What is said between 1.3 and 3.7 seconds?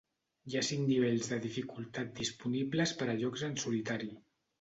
de dificultat disponibles per a jocs en